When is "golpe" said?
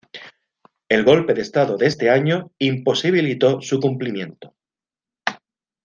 1.03-1.35